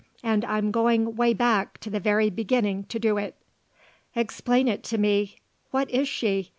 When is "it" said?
3.19-3.35, 4.67-4.81